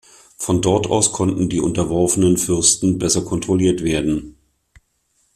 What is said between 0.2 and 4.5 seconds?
Von dort aus konnten die unterworfenen Fürsten besser kontrolliert werden.